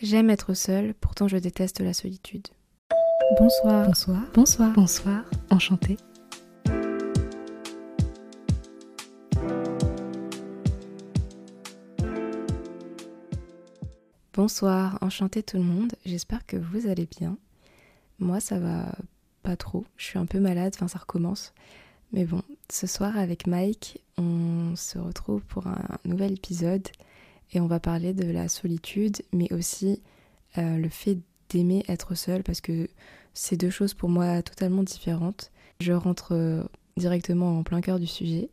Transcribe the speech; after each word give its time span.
J'aime 0.00 0.30
être 0.30 0.54
seule, 0.54 0.94
pourtant 0.94 1.26
je 1.26 1.36
déteste 1.38 1.80
la 1.80 1.92
solitude. 1.92 2.46
Bonsoir. 3.36 3.84
Bonsoir. 3.84 4.22
Bonsoir. 4.32 4.72
Bonsoir. 4.74 5.24
Enchantée. 5.50 5.96
Bonsoir, 14.34 14.98
enchanté 15.00 15.42
tout 15.42 15.56
le 15.56 15.64
monde. 15.64 15.92
J'espère 16.06 16.46
que 16.46 16.56
vous 16.56 16.86
allez 16.86 17.08
bien. 17.18 17.36
Moi, 18.20 18.38
ça 18.38 18.60
va 18.60 18.94
pas 19.42 19.56
trop. 19.56 19.84
Je 19.96 20.04
suis 20.04 20.18
un 20.20 20.26
peu 20.26 20.38
malade, 20.38 20.74
enfin 20.76 20.86
ça 20.86 21.00
recommence. 21.00 21.52
Mais 22.12 22.24
bon, 22.24 22.42
ce 22.70 22.86
soir 22.86 23.18
avec 23.18 23.48
Mike, 23.48 24.00
on 24.16 24.76
se 24.76 24.96
retrouve 24.96 25.42
pour 25.42 25.66
un 25.66 25.98
nouvel 26.04 26.34
épisode 26.34 26.86
et 27.52 27.60
on 27.60 27.66
va 27.66 27.80
parler 27.80 28.12
de 28.12 28.30
la 28.30 28.48
solitude, 28.48 29.22
mais 29.32 29.52
aussi 29.52 30.02
euh, 30.58 30.76
le 30.76 30.88
fait 30.88 31.18
d'aimer 31.48 31.84
être 31.88 32.14
seul 32.14 32.42
parce 32.42 32.60
que 32.60 32.88
c'est 33.34 33.56
deux 33.56 33.70
choses 33.70 33.94
pour 33.94 34.08
moi 34.08 34.42
totalement 34.42 34.82
différentes. 34.82 35.50
Je 35.80 35.92
rentre 35.92 36.32
euh, 36.32 36.62
directement 36.96 37.58
en 37.58 37.62
plein 37.62 37.80
cœur 37.80 37.98
du 37.98 38.06
sujet, 38.06 38.50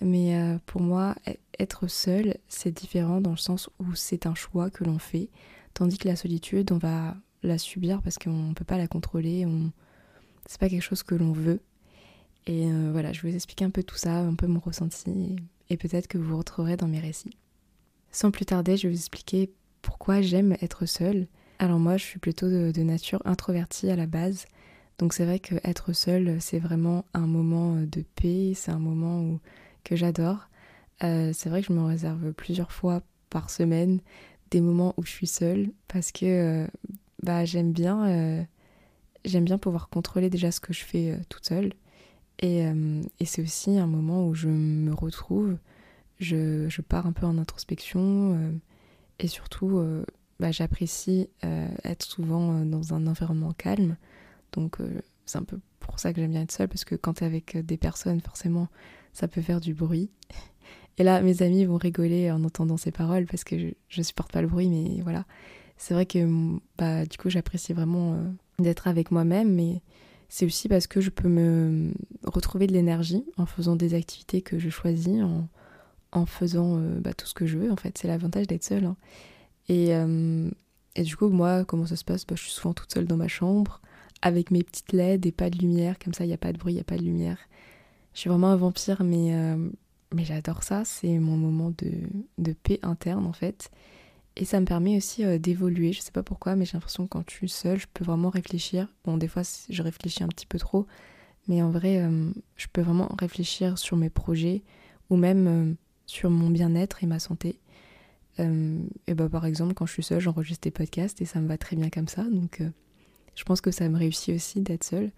mais 0.00 0.36
euh, 0.36 0.58
pour 0.66 0.80
moi, 0.80 1.14
e-, 1.26 1.34
être 1.58 1.88
seul, 1.88 2.36
c'est 2.48 2.70
différent 2.70 3.20
dans 3.20 3.32
le 3.32 3.36
sens 3.36 3.68
où 3.78 3.94
c'est 3.94 4.26
un 4.26 4.34
choix 4.34 4.70
que 4.70 4.84
l'on 4.84 4.98
fait, 4.98 5.28
tandis 5.74 5.98
que 5.98 6.08
la 6.08 6.16
solitude, 6.16 6.72
on 6.72 6.78
va 6.78 7.16
la 7.42 7.58
subir 7.58 8.00
parce 8.02 8.18
qu'on 8.18 8.48
ne 8.48 8.54
peut 8.54 8.64
pas 8.64 8.78
la 8.78 8.88
contrôler, 8.88 9.44
on... 9.46 9.70
c'est 10.46 10.60
pas 10.60 10.68
quelque 10.68 10.82
chose 10.82 11.02
que 11.02 11.14
l'on 11.14 11.32
veut. 11.32 11.60
Et 12.46 12.66
voilà, 12.92 13.12
je 13.12 13.20
vais 13.20 13.28
vous 13.28 13.34
expliquer 13.34 13.66
un 13.66 13.70
peu 13.70 13.82
tout 13.82 13.96
ça, 13.96 14.20
un 14.20 14.34
peu 14.34 14.46
mon 14.46 14.58
ressenti, 14.58 15.36
et 15.68 15.76
peut-être 15.76 16.08
que 16.08 16.16
vous 16.16 16.38
retrouverez 16.38 16.78
dans 16.78 16.88
mes 16.88 16.98
récits. 16.98 17.36
Sans 18.10 18.30
plus 18.30 18.46
tarder, 18.46 18.76
je 18.76 18.88
vais 18.88 18.94
vous 18.94 19.00
expliquer 19.00 19.50
pourquoi 19.82 20.20
j'aime 20.20 20.56
être 20.62 20.86
seule. 20.86 21.26
Alors 21.58 21.78
moi, 21.78 21.96
je 21.96 22.04
suis 22.04 22.18
plutôt 22.18 22.48
de, 22.48 22.82
nature 22.82 23.20
introvertie 23.24 23.90
à 23.90 23.96
la 23.96 24.06
base. 24.06 24.46
Donc 24.98 25.12
c'est 25.12 25.24
vrai 25.24 25.38
que 25.38 25.56
être 25.64 25.92
seule, 25.92 26.40
c'est 26.40 26.58
vraiment 26.58 27.04
un 27.14 27.26
moment 27.26 27.76
de 27.76 28.04
paix, 28.14 28.52
c'est 28.54 28.70
un 28.70 28.78
moment 28.78 29.38
que 29.84 29.96
j'adore. 29.96 30.48
Euh, 31.04 31.32
c'est 31.32 31.48
vrai 31.48 31.62
que 31.62 31.68
je 31.68 31.72
me 31.72 31.84
réserve 31.84 32.32
plusieurs 32.32 32.72
fois 32.72 33.02
par 33.30 33.50
semaine 33.50 34.00
des 34.50 34.60
moments 34.60 34.94
où 34.96 35.04
je 35.04 35.10
suis 35.10 35.26
seule 35.26 35.70
parce 35.86 36.10
que 36.10 36.24
euh, 36.24 36.66
bah, 37.22 37.44
j'aime 37.44 37.72
bien, 37.72 38.08
euh, 38.08 38.42
j'aime 39.24 39.44
bien 39.44 39.58
pouvoir 39.58 39.88
contrôler 39.88 40.30
déjà 40.30 40.50
ce 40.50 40.60
que 40.60 40.72
je 40.72 40.84
fais 40.84 41.18
toute 41.28 41.46
seule. 41.46 41.72
Et, 42.40 42.60
et 43.18 43.24
c'est 43.24 43.42
aussi 43.42 43.78
un 43.78 43.88
moment 43.88 44.28
où 44.28 44.32
je 44.32 44.46
me 44.46 44.94
retrouve, 44.94 45.56
je, 46.18 46.80
pars 46.80 47.06
un 47.06 47.12
peu 47.12 47.26
en 47.26 47.38
introspection 47.38 48.34
euh, 48.34 48.52
et 49.18 49.28
surtout 49.28 49.78
euh, 49.78 50.04
bah, 50.40 50.50
j'apprécie 50.50 51.28
euh, 51.44 51.68
être 51.84 52.02
souvent 52.02 52.64
dans 52.64 52.94
un 52.94 53.06
environnement 53.06 53.52
calme. 53.52 53.96
Donc 54.52 54.78
c'est 55.26 55.38
un 55.38 55.42
peu 55.42 55.58
pour 55.80 55.98
ça 55.98 56.12
que 56.12 56.20
j'aime 56.20 56.30
bien 56.30 56.42
être 56.42 56.52
seule 56.52 56.68
parce 56.68 56.84
que 56.84 56.94
quand 56.94 57.14
tu 57.14 57.24
es 57.24 57.26
avec 57.26 57.56
des 57.56 57.76
personnes, 57.76 58.20
forcément, 58.20 58.68
ça 59.12 59.28
peut 59.28 59.42
faire 59.42 59.60
du 59.60 59.74
bruit. 59.74 60.10
Et 60.98 61.04
là, 61.04 61.20
mes 61.20 61.42
amis 61.42 61.64
vont 61.64 61.76
rigoler 61.76 62.30
en 62.30 62.42
entendant 62.44 62.76
ces 62.76 62.90
paroles 62.90 63.26
parce 63.26 63.44
que 63.44 63.58
je, 63.58 63.66
je 63.88 64.02
supporte 64.02 64.32
pas 64.32 64.42
le 64.42 64.48
bruit, 64.48 64.68
mais 64.68 65.00
voilà. 65.02 65.26
C'est 65.76 65.94
vrai 65.94 66.06
que 66.06 66.26
bah, 66.76 67.06
du 67.06 67.18
coup, 67.18 67.30
j'apprécie 67.30 67.72
vraiment 67.72 68.18
d'être 68.58 68.88
avec 68.88 69.12
moi-même, 69.12 69.54
mais 69.54 69.82
c'est 70.28 70.44
aussi 70.44 70.68
parce 70.68 70.86
que 70.86 71.00
je 71.00 71.10
peux 71.10 71.28
me 71.28 71.92
retrouver 72.24 72.66
de 72.66 72.72
l'énergie 72.72 73.24
en 73.36 73.46
faisant 73.46 73.76
des 73.76 73.94
activités 73.94 74.42
que 74.42 74.58
je 74.58 74.70
choisis, 74.70 75.22
en, 75.22 75.48
en 76.12 76.26
faisant 76.26 76.78
euh, 76.78 77.00
bah, 77.00 77.14
tout 77.14 77.26
ce 77.26 77.34
que 77.34 77.46
je 77.46 77.58
veux 77.58 77.70
en 77.70 77.76
fait. 77.76 77.98
C'est 77.98 78.08
l'avantage 78.08 78.46
d'être 78.46 78.64
seule. 78.64 78.84
Hein. 78.84 78.96
Et, 79.68 79.94
euh, 79.94 80.50
et, 80.94 81.02
du 81.02 81.16
coup, 81.16 81.28
moi, 81.28 81.64
comment 81.64 81.86
ça 81.86 81.96
se 81.96 82.04
passe? 82.04 82.26
Bah, 82.26 82.34
Je 82.36 82.42
suis 82.42 82.52
souvent 82.52 82.72
toute 82.72 82.92
seule 82.92 83.06
dans 83.06 83.16
ma 83.16 83.28
chambre, 83.28 83.80
avec 84.22 84.50
mes 84.50 84.62
petites 84.62 84.92
LED 84.92 85.26
et 85.26 85.32
pas 85.32 85.50
de 85.50 85.58
lumière, 85.58 85.98
comme 85.98 86.14
ça, 86.14 86.24
il 86.24 86.28
n'y 86.28 86.34
a 86.34 86.38
pas 86.38 86.52
de 86.52 86.58
bruit, 86.58 86.72
il 86.72 86.76
n'y 86.76 86.80
a 86.80 86.84
pas 86.84 86.96
de 86.96 87.02
lumière. 87.02 87.38
Je 88.14 88.20
suis 88.20 88.30
vraiment 88.30 88.48
un 88.48 88.56
vampire, 88.56 89.04
mais, 89.04 89.34
euh, 89.34 89.68
mais 90.14 90.24
j'adore 90.24 90.62
ça. 90.62 90.84
C'est 90.84 91.18
mon 91.18 91.36
moment 91.36 91.72
de, 91.76 92.52
paix 92.52 92.80
interne 92.82 93.26
en 93.26 93.32
fait. 93.32 93.70
Et 94.36 94.44
ça 94.44 94.60
me 94.60 94.66
permet 94.66 94.96
aussi 94.96 95.24
d'évoluer. 95.38 95.92
Je 95.92 96.00
sais 96.00 96.12
pas 96.12 96.22
pourquoi, 96.22 96.56
mais 96.56 96.64
j'ai 96.64 96.74
l'impression 96.74 97.04
que 97.04 97.10
quand 97.10 97.24
je 97.28 97.34
suis 97.34 97.48
seule, 97.48 97.78
je 97.78 97.86
peux 97.92 98.04
vraiment 98.04 98.30
réfléchir. 98.30 98.88
Bon, 99.04 99.18
des 99.18 99.28
fois, 99.28 99.42
je 99.68 99.82
réfléchis 99.82 100.22
un 100.22 100.28
petit 100.28 100.46
peu 100.46 100.58
trop, 100.58 100.86
mais 101.48 101.60
en 101.60 101.70
vrai, 101.70 102.08
je 102.56 102.66
peux 102.72 102.80
vraiment 102.80 103.10
réfléchir 103.18 103.78
sur 103.78 103.96
mes 103.96 104.10
projets 104.10 104.62
ou 105.10 105.16
même 105.16 105.76
sur 106.08 106.30
mon 106.30 106.50
bien-être 106.50 107.04
et 107.04 107.06
ma 107.06 107.20
santé. 107.20 107.60
Euh, 108.40 108.80
et 109.06 109.14
bah, 109.14 109.28
par 109.28 109.46
exemple, 109.46 109.74
quand 109.74 109.86
je 109.86 109.92
suis 109.92 110.02
seule, 110.02 110.20
j'enregistre 110.20 110.62
des 110.62 110.72
podcasts 110.72 111.20
et 111.20 111.24
ça 111.24 111.38
me 111.40 111.46
va 111.46 111.58
très 111.58 111.76
bien 111.76 111.90
comme 111.90 112.08
ça. 112.08 112.24
Donc, 112.24 112.60
euh, 112.60 112.70
je 113.36 113.44
pense 113.44 113.60
que 113.60 113.70
ça 113.70 113.88
me 113.88 113.96
réussit 113.96 114.34
aussi 114.34 114.60
d'être 114.60 114.84
seule. 114.84 115.12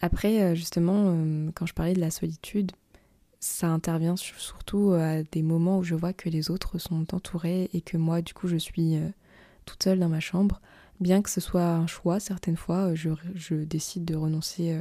Après, 0.00 0.42
euh, 0.42 0.54
justement, 0.54 1.14
quand 1.54 1.66
je 1.66 1.74
parlais 1.74 1.92
de 1.92 2.00
la 2.00 2.10
solitude, 2.10 2.72
ça 3.40 3.68
intervient 3.68 4.16
surtout 4.16 4.92
à 4.92 5.24
des 5.24 5.42
moments 5.42 5.78
où 5.78 5.82
je 5.82 5.96
vois 5.96 6.12
que 6.12 6.28
les 6.28 6.50
autres 6.50 6.78
sont 6.78 7.12
entourés 7.12 7.68
et 7.72 7.80
que 7.80 7.96
moi, 7.96 8.22
du 8.22 8.32
coup, 8.32 8.46
je 8.46 8.56
suis 8.56 8.96
toute 9.66 9.82
seule 9.82 9.98
dans 9.98 10.08
ma 10.08 10.20
chambre. 10.20 10.60
Bien 11.00 11.20
que 11.22 11.30
ce 11.30 11.40
soit 11.40 11.66
un 11.66 11.88
choix, 11.88 12.20
certaines 12.20 12.56
fois, 12.56 12.94
je, 12.94 13.10
je 13.34 13.56
décide 13.56 14.04
de 14.04 14.14
renoncer 14.14 14.80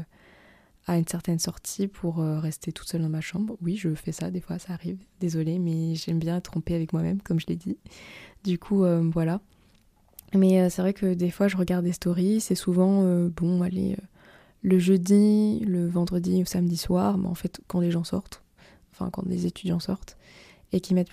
à 0.88 0.98
une 0.98 1.08
certaine 1.08 1.40
sortie 1.40 1.88
pour 1.88 2.20
euh, 2.20 2.40
rester 2.40 2.72
toute 2.72 2.88
seule 2.88 3.02
dans 3.02 3.10
ma 3.10 3.22
chambre. 3.22 3.56
Oui, 3.62 3.78
je 3.78 3.94
fais 3.94 4.12
ça, 4.12 4.32
des 4.32 4.42
fois 4.42 4.60
ça 4.60 4.74
arrive. 4.74 4.98
Désolée, 5.20 5.60
mais 5.60 5.96
j'aime 5.96 6.20
bien 6.20 6.40
trompée 6.42 6.76
avec 6.76 6.94
moi-même, 6.94 7.22
comme 7.22 7.40
je 7.40 7.48
l'ai 7.48 7.56
dit. 7.56 7.78
Du 8.44 8.58
coup, 8.58 8.84
euh, 8.84 9.08
voilà. 9.14 9.42
Mais 10.34 10.62
euh, 10.62 10.70
c'est 10.70 10.82
vrai 10.82 10.94
que 10.94 11.14
des 11.14 11.30
fois 11.30 11.48
je 11.48 11.58
regarde 11.58 11.86
des 11.86 11.92
stories, 11.92 12.42
c'est 12.42 12.56
souvent, 12.56 13.04
bon, 13.30 13.62
allez, 13.62 13.98
le 14.64 14.80
jeudi, 14.80 15.60
le 15.60 15.88
vendredi 15.88 16.42
ou 16.42 16.46
samedi 16.46 16.78
soir, 16.78 17.18
mais 17.18 17.28
en 17.28 17.36
fait 17.36 17.62
quand 17.68 17.80
les 17.80 17.92
gens 17.92 18.04
sortent, 18.04 18.44
enfin 18.92 19.10
quand 19.10 19.26
les 19.26 19.46
étudiants 19.46 19.80
sortent, 19.80 20.18
et 20.72 20.80
qui 20.80 20.94
mettent 20.94 21.10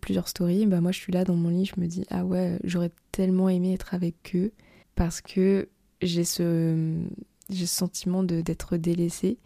plusieurs 0.00 0.28
stories, 0.28 0.66
bah 0.66 0.80
moi 0.80 0.92
je 0.92 0.98
suis 0.98 1.12
là 1.12 1.24
dans 1.24 1.34
mon 1.34 1.48
lit, 1.48 1.66
je 1.66 1.80
me 1.80 1.86
dis, 1.86 2.06
ah 2.10 2.24
ouais, 2.24 2.58
j'aurais 2.64 2.90
tellement 3.12 3.48
aimé 3.48 3.74
être 3.74 3.92
avec 3.94 4.34
eux, 4.34 4.52
parce 4.94 5.20
que 5.20 5.68
j'ai 6.00 6.24
ce 6.24 7.04
j'ai 7.50 7.66
ce 7.66 7.74
sentiment 7.74 8.22
d'être 8.22 8.76
délaissée. 8.76 9.38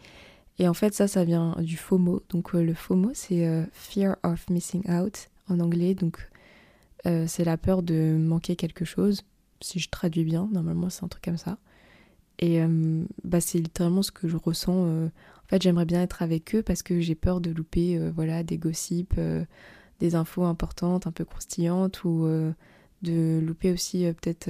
Et 0.59 0.69
en 0.69 0.75
fait, 0.75 0.95
ça, 0.95 1.09
ça 1.09 1.25
vient 1.25 1.57
du 1.61 1.79
FOMO. 1.79 2.23
Donc, 2.29 2.55
euh, 2.55 2.63
le 2.63 2.75
FOMO, 2.75 3.13
c'est 3.15 3.47
euh, 3.47 3.65
Fear 3.73 4.17
of 4.23 4.49
Missing 4.51 4.91
Out 4.91 5.31
en 5.49 5.59
anglais. 5.59 5.95
Donc, 5.95 6.29
euh, 7.07 7.25
c'est 7.27 7.45
la 7.45 7.57
peur 7.57 7.83
de 7.83 8.17
manquer 8.19 8.57
quelque 8.57 8.85
chose. 8.85 9.23
Si 9.63 9.79
je 9.79 9.89
traduis 9.89 10.25
bien, 10.25 10.49
normalement, 10.53 10.91
c'est 10.91 11.03
un 11.03 11.09
truc 11.09 11.25
comme 11.25 11.39
ça. 11.39 11.59
Et 12.43 12.63
bah, 13.23 13.43
c'est 13.43 13.59
littéralement 13.59 14.03
ce 14.03 14.13
que 14.13 14.27
je 14.27 14.39
ressens. 14.39 14.73
En 14.73 15.11
fait, 15.49 15.61
j'aimerais 15.61 15.85
bien 15.85 16.01
être 16.01 16.23
avec 16.23 16.55
eux 16.55 16.63
parce 16.63 16.83
que 16.83 16.99
j'ai 16.99 17.15
peur 17.15 17.43
de 17.43 17.51
louper 17.51 17.99
voilà, 18.17 18.43
des 18.43 18.57
gossips, 18.57 19.21
des 19.99 20.15
infos 20.15 20.45
importantes, 20.45 21.07
un 21.07 21.13
peu 21.13 21.27
croustillantes, 21.27 22.03
ou 22.05 22.27
de 23.03 23.41
louper 23.41 23.73
aussi 23.73 24.07
peut-être 24.23 24.49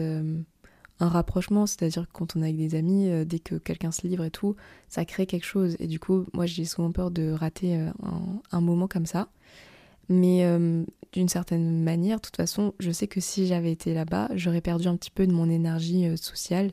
un 1.01 1.09
rapprochement, 1.09 1.67
c'est-à-dire 1.67 2.07
quand 2.13 2.37
on 2.37 2.43
est 2.43 2.45
avec 2.45 2.57
des 2.57 2.75
amis, 2.75 3.09
euh, 3.09 3.25
dès 3.25 3.39
que 3.39 3.57
quelqu'un 3.57 3.91
se 3.91 4.07
livre 4.07 4.25
et 4.25 4.31
tout, 4.31 4.55
ça 4.89 5.05
crée 5.05 5.27
quelque 5.27 5.47
chose. 5.47 5.77
Et 5.81 5.87
du 5.87 5.99
coup, 5.99 6.27
moi 6.35 6.47
j'ai 6.47 6.65
souvent 6.65 6.93
peur 6.93 7.11
de 7.11 7.33
rater 7.33 7.77
euh, 7.77 7.91
un, 8.53 8.61
moment 8.61 8.87
comme 8.87 9.07
ça. 9.07 9.29
Mais 10.09 10.45
euh, 10.45 10.85
d'une 11.13 11.29
certaine 11.29 11.83
manière, 11.83 12.19
de 12.19 12.23
toute 12.23 12.37
façon, 12.37 12.75
je 12.79 12.91
sais 12.91 13.07
que 13.07 13.21
si 13.21 13.47
j'avais 13.47 13.73
été 13.73 13.95
là-bas, 13.95 14.29
j'aurais 14.35 14.61
perdu 14.61 14.89
un 14.89 14.97
petit 14.97 15.11
peu 15.11 15.27
de 15.27 15.33
mon 15.33 15.49
énergie 15.49 16.17
sociale 16.19 16.73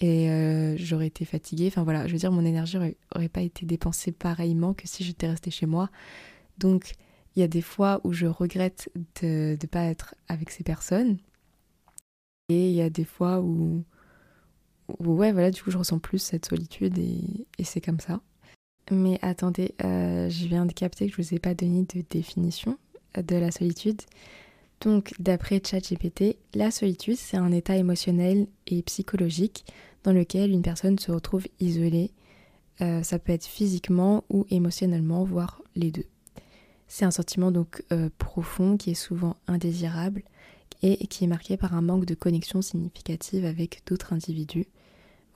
et 0.00 0.28
j'aurais 0.78 1.06
été 1.08 1.26
fatiguée. 1.26 1.66
Enfin 1.68 1.84
voilà, 1.84 2.06
je 2.06 2.12
veux 2.12 2.18
dire, 2.18 2.32
mon 2.32 2.44
énergie 2.44 2.78
aurait, 3.14 3.28
pas 3.28 3.42
été 3.42 3.66
dépensée 3.66 4.12
pareillement 4.12 4.72
que 4.72 4.88
si 4.88 5.04
j'étais 5.04 5.28
restée 5.28 5.50
chez 5.50 5.66
moi. 5.66 5.90
Donc 6.56 6.94
il 7.36 7.40
y 7.40 7.42
a 7.42 7.48
des 7.48 7.60
fois 7.60 8.00
où 8.02 8.14
je 8.14 8.26
regrette 8.26 8.90
de 9.20 9.58
ne 9.60 9.66
pas 9.66 9.84
être 9.84 10.14
avec 10.28 10.48
ces 10.48 10.64
personnes 10.64 11.18
et 12.48 12.68
il 12.68 12.74
y 12.74 12.82
a 12.82 12.90
des 12.90 13.04
fois 13.04 13.40
où, 13.40 13.84
ouais, 14.98 15.32
voilà, 15.32 15.50
du 15.50 15.62
coup, 15.62 15.70
je 15.70 15.78
ressens 15.78 15.98
plus 15.98 16.18
cette 16.18 16.46
solitude 16.46 16.98
et, 16.98 17.46
c'est 17.64 17.80
comme 17.80 18.00
ça. 18.00 18.20
Mais 18.90 19.18
attendez, 19.22 19.74
euh, 19.82 20.28
je 20.28 20.46
viens 20.46 20.66
de 20.66 20.72
capter 20.72 21.08
que 21.08 21.16
je 21.16 21.22
vous 21.22 21.34
ai 21.34 21.38
pas 21.38 21.54
donné 21.54 21.86
de 21.94 22.04
définition 22.10 22.78
de 23.16 23.36
la 23.36 23.50
solitude. 23.50 24.02
Donc, 24.82 25.14
d'après 25.18 25.62
ChatGPT, 25.64 26.36
la 26.54 26.70
solitude, 26.70 27.16
c'est 27.16 27.38
un 27.38 27.52
état 27.52 27.76
émotionnel 27.76 28.46
et 28.66 28.82
psychologique 28.82 29.64
dans 30.02 30.12
lequel 30.12 30.50
une 30.50 30.60
personne 30.60 30.98
se 30.98 31.10
retrouve 31.10 31.46
isolée. 31.60 32.10
Euh, 32.82 33.02
ça 33.02 33.18
peut 33.18 33.32
être 33.32 33.46
physiquement 33.46 34.24
ou 34.28 34.44
émotionnellement, 34.50 35.24
voire 35.24 35.62
les 35.76 35.90
deux. 35.90 36.04
C'est 36.86 37.06
un 37.06 37.10
sentiment 37.10 37.50
donc 37.50 37.82
euh, 37.92 38.10
profond 38.18 38.76
qui 38.76 38.90
est 38.90 38.94
souvent 38.94 39.36
indésirable 39.46 40.22
et 40.82 41.06
qui 41.06 41.24
est 41.24 41.28
marqué 41.28 41.56
par 41.56 41.74
un 41.74 41.82
manque 41.82 42.04
de 42.04 42.14
connexion 42.14 42.62
significative 42.62 43.44
avec 43.44 43.82
d'autres 43.86 44.12
individus. 44.12 44.66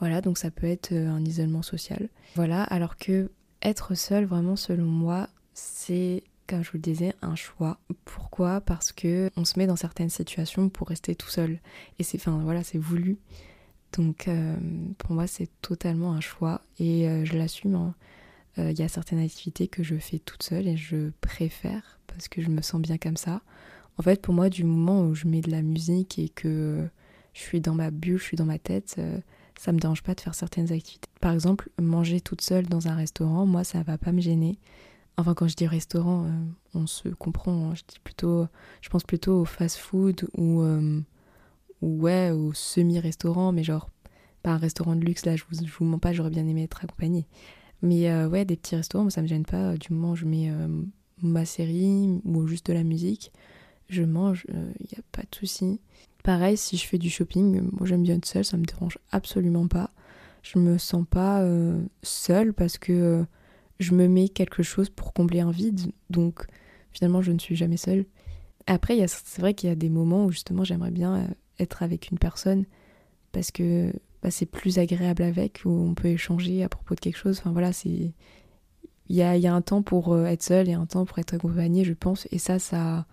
Voilà, 0.00 0.20
donc 0.20 0.38
ça 0.38 0.50
peut 0.50 0.67
être 0.67 0.93
euh, 0.93 1.08
un 1.08 1.25
isolement 1.25 1.62
social. 1.62 2.08
Voilà, 2.37 2.62
alors 2.64 2.96
que 2.96 3.31
être 3.62 3.94
seul, 3.94 4.25
vraiment 4.25 4.56
selon 4.56 4.87
moi, 4.87 5.29
c'est 5.55 6.23
comme 6.46 6.64
je 6.64 6.70
vous 6.70 6.79
le 6.79 6.82
disais, 6.82 7.14
un 7.20 7.35
choix. 7.35 7.79
Pourquoi? 8.06 8.62
Parce 8.62 8.93
que 8.93 9.31
on 9.37 9.44
se 9.44 9.58
met 9.58 9.67
dans 9.67 9.76
certaines 9.76 10.08
situations 10.08 10.70
pour 10.70 10.88
rester 10.88 11.14
tout 11.14 11.29
seul. 11.29 11.58
Et 11.99 12.02
c'est, 12.02 12.17
enfin 12.17 12.41
voilà, 12.43 12.64
c'est 12.64 12.79
voulu. 12.79 13.19
Donc 13.93 14.29
euh, 14.29 14.56
pour 14.96 15.12
moi, 15.12 15.26
c'est 15.26 15.50
totalement 15.61 16.12
un 16.12 16.20
choix 16.20 16.62
et 16.79 17.06
euh, 17.06 17.25
je 17.25 17.37
l'assume. 17.37 17.75
Hein. 17.75 17.94
Il 18.56 18.76
y 18.76 18.82
a 18.82 18.88
certaines 18.88 19.20
activités 19.20 19.69
que 19.69 19.84
je 19.84 19.94
fais 19.94 20.19
toute 20.19 20.43
seule 20.43 20.67
et 20.67 20.76
je 20.76 21.11
préfère 21.20 22.00
parce 22.08 22.26
que 22.26 22.43
je 22.43 22.49
me 22.49 22.61
sens 22.61 22.81
bien 22.81 22.99
comme 22.99 23.17
ça. 23.17 23.41
En 23.98 24.02
fait, 24.02 24.22
pour 24.22 24.34
moi, 24.34 24.48
du 24.48 24.64
moment 24.64 25.02
où 25.02 25.14
je 25.14 25.26
mets 25.26 25.40
de 25.40 25.50
la 25.50 25.62
musique 25.62 26.18
et 26.18 26.28
que 26.28 26.88
je 27.34 27.40
suis 27.40 27.60
dans 27.60 27.74
ma 27.74 27.90
bulle, 27.90 28.18
je 28.18 28.24
suis 28.24 28.36
dans 28.36 28.44
ma 28.44 28.58
tête, 28.58 29.00
ça 29.58 29.72
me 29.72 29.78
dérange 29.78 30.02
pas 30.02 30.14
de 30.14 30.20
faire 30.20 30.34
certaines 30.34 30.72
activités. 30.72 31.08
Par 31.20 31.32
exemple, 31.32 31.68
manger 31.80 32.20
toute 32.20 32.40
seule 32.40 32.66
dans 32.66 32.88
un 32.88 32.94
restaurant, 32.94 33.44
moi, 33.44 33.64
ça 33.64 33.82
va 33.82 33.98
pas 33.98 34.12
me 34.12 34.20
gêner. 34.20 34.58
Enfin, 35.16 35.34
quand 35.34 35.48
je 35.48 35.56
dis 35.56 35.66
restaurant, 35.66 36.30
on 36.74 36.86
se 36.86 37.08
comprend. 37.08 37.70
Hein. 37.70 37.74
Je 37.74 37.82
dis 37.88 37.98
plutôt, 38.02 38.46
je 38.80 38.88
pense 38.88 39.02
plutôt 39.02 39.40
au 39.40 39.44
fast-food 39.44 40.28
ou 40.36 40.62
ou 41.80 42.00
ouais, 42.00 42.30
au 42.30 42.52
semi-restaurant, 42.52 43.52
mais 43.52 43.64
genre 43.64 43.90
pas 44.42 44.50
un 44.50 44.56
restaurant 44.56 44.96
de 44.96 45.04
luxe, 45.04 45.26
là 45.26 45.36
je 45.36 45.44
vous, 45.48 45.64
je 45.64 45.72
vous 45.72 45.84
mens 45.84 45.98
pas, 45.98 46.12
j'aurais 46.12 46.30
bien 46.30 46.46
aimé 46.46 46.64
être 46.64 46.84
accompagnée. 46.84 47.26
Mais 47.82 48.10
euh, 48.10 48.28
ouais, 48.28 48.44
des 48.44 48.56
petits 48.56 48.76
restaurants, 48.76 49.10
ça 49.10 49.22
me 49.22 49.26
gêne 49.26 49.44
pas, 49.44 49.76
du 49.76 49.92
moment 49.92 50.12
où 50.12 50.16
je 50.16 50.24
mets 50.24 50.50
euh, 50.50 50.68
ma 51.22 51.44
série 51.44 52.20
ou 52.24 52.46
juste 52.46 52.66
de 52.66 52.72
la 52.72 52.84
musique, 52.84 53.32
je 53.88 54.02
mange, 54.02 54.46
il 54.49 54.56
euh, 54.56 54.73
n'y 54.81 54.99
a 54.99 55.02
pas 55.12 55.23
de 55.23 55.35
souci. 55.35 55.81
Pareil, 56.23 56.56
si 56.56 56.76
je 56.76 56.87
fais 56.87 56.99
du 56.99 57.11
shopping, 57.11 57.69
moi 57.73 57.87
j'aime 57.87 58.02
bien 58.02 58.17
être 58.17 58.26
seule, 58.26 58.44
ça 58.44 58.56
me 58.56 58.64
dérange 58.64 58.99
absolument 59.11 59.67
pas. 59.69 59.90
Je 60.43 60.58
me 60.58 60.79
sens 60.79 61.05
pas 61.08 61.44
seule 62.02 62.55
parce 62.55 62.79
que 62.79 63.25
je 63.81 63.94
me 63.94 64.08
mets 64.08 64.29
quelque 64.29 64.62
chose 64.62 64.88
pour 64.88 65.12
combler 65.12 65.40
un 65.40 65.50
vide, 65.50 65.93
donc 66.11 66.46
finalement 66.93 67.23
je 67.23 67.32
ne 67.32 67.38
suis 67.38 67.56
jamais 67.56 67.76
seule. 67.76 68.05
Après, 68.67 69.05
c'est 69.08 69.40
vrai 69.40 69.55
qu'il 69.55 69.69
y 69.69 69.73
a 69.73 69.76
des 69.76 69.88
moments 69.88 70.26
où 70.26 70.31
justement 70.31 70.64
j'aimerais 70.64 70.91
bien 70.91 71.29
être 71.58 71.82
avec 71.82 72.11
une 72.11 72.19
personne 72.19 72.64
parce 73.32 73.50
que 73.50 73.93
bah, 74.23 74.31
c'est 74.31 74.46
plus 74.46 74.79
agréable 74.79 75.23
avec, 75.23 75.62
où 75.64 75.70
on 75.70 75.94
peut 75.94 76.08
échanger 76.08 76.62
à 76.64 76.69
propos 76.69 76.94
de 76.94 77.00
quelque 77.00 77.19
chose. 77.19 77.38
Enfin 77.38 77.52
voilà, 77.52 77.73
c'est. 77.73 78.12
Il 79.11 79.17
y 79.17 79.23
a, 79.23 79.37
y 79.38 79.46
a, 79.46 79.55
un 79.55 79.62
temps 79.62 79.81
pour 79.82 80.12
euh, 80.12 80.26
être 80.26 80.43
seul 80.43 80.69
et 80.69 80.75
un 80.75 80.84
temps 80.84 81.06
pour 81.06 81.19
être 81.19 81.32
accompagné, 81.32 81.82
je 81.82 81.94
pense. 81.94 82.29
Et 82.31 82.38
ça, 82.38 82.58
ça 82.58 83.06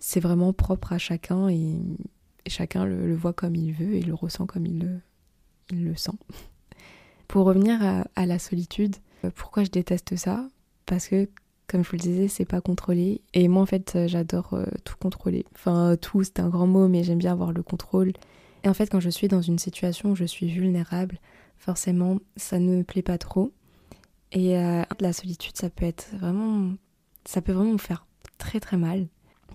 c'est 0.00 0.20
vraiment 0.20 0.52
propre 0.52 0.92
à 0.92 0.98
chacun 0.98 1.48
et, 1.48 1.78
chacun 2.46 2.84
le, 2.84 3.14
voit 3.14 3.32
comme 3.32 3.56
il 3.56 3.72
veut 3.72 3.94
et 3.94 4.02
le 4.02 4.14
ressent 4.14 4.46
comme 4.46 4.66
il 4.66 5.00
le, 5.72 5.96
sent. 5.96 6.12
pour 7.28 7.44
revenir 7.44 7.80
à, 8.14 8.26
la 8.26 8.38
solitude, 8.38 8.96
euh, 9.24 9.30
pourquoi 9.34 9.64
je 9.64 9.70
déteste 9.70 10.16
ça? 10.16 10.48
Parce 10.86 11.08
que 11.08 11.28
comme 11.66 11.82
je 11.82 11.90
vous 11.90 11.96
le 11.96 12.02
disais, 12.02 12.28
c'est 12.28 12.44
pas 12.44 12.60
contrôlé. 12.60 13.20
Et 13.34 13.48
moi, 13.48 13.62
en 13.62 13.66
fait, 13.66 13.96
euh, 13.96 14.06
j'adore 14.06 14.54
euh, 14.54 14.66
tout 14.84 14.94
contrôler. 15.00 15.44
Enfin, 15.56 15.96
tout, 16.00 16.22
c'est 16.22 16.38
un 16.38 16.48
grand 16.48 16.68
mot, 16.68 16.86
mais 16.86 17.02
j'aime 17.02 17.18
bien 17.18 17.32
avoir 17.32 17.52
le 17.52 17.64
contrôle. 17.64 18.12
Et 18.62 18.68
en 18.68 18.74
fait, 18.74 18.86
quand 18.86 19.00
je 19.00 19.10
suis 19.10 19.26
dans 19.26 19.42
une 19.42 19.58
situation 19.58 20.12
où 20.12 20.14
je 20.14 20.24
suis 20.24 20.46
vulnérable, 20.46 21.18
forcément, 21.58 22.18
ça 22.36 22.60
ne 22.60 22.76
me 22.76 22.84
plaît 22.84 23.02
pas 23.02 23.18
trop. 23.18 23.52
Et 24.32 24.54
la 24.54 25.12
solitude, 25.12 25.56
ça 25.56 25.70
peut 25.70 25.84
être 25.84 26.08
vraiment. 26.12 26.72
Ça 27.24 27.40
peut 27.40 27.52
vraiment 27.52 27.72
me 27.72 27.78
faire 27.78 28.06
très 28.38 28.60
très 28.60 28.76
mal. 28.76 29.06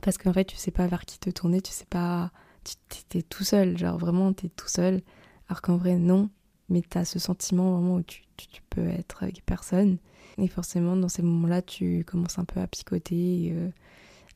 Parce 0.01 0.17
qu'en 0.17 0.33
fait, 0.33 0.45
tu 0.45 0.55
sais 0.55 0.71
pas 0.71 0.87
vers 0.87 1.05
qui 1.05 1.19
te 1.19 1.29
tourner, 1.29 1.61
tu 1.61 1.71
sais 1.71 1.85
pas. 1.89 2.31
Tu 2.63 3.17
es 3.17 3.21
tout 3.23 3.43
seul, 3.43 3.77
genre 3.77 3.97
vraiment, 3.97 4.33
tu 4.33 4.47
es 4.47 4.49
tout 4.49 4.67
seul. 4.67 5.01
Alors 5.47 5.61
qu'en 5.61 5.77
vrai, 5.77 5.97
non. 5.97 6.29
Mais 6.69 6.81
tu 6.81 6.97
as 6.97 7.05
ce 7.05 7.19
sentiment 7.19 7.73
vraiment 7.77 7.95
où 7.95 8.03
tu, 8.03 8.23
tu 8.37 8.61
peux 8.69 8.87
être 8.87 9.23
avec 9.23 9.45
personne. 9.45 9.97
Et 10.37 10.47
forcément, 10.47 10.95
dans 10.95 11.09
ces 11.09 11.21
moments-là, 11.21 11.61
tu 11.61 12.03
commences 12.05 12.39
un 12.39 12.45
peu 12.45 12.59
à 12.59 12.67
picoter, 12.67 13.51
euh, 13.53 13.69